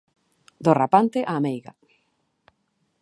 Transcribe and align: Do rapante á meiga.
Do 0.63 0.71
rapante 0.81 1.19
á 1.31 1.33
meiga. 1.45 1.73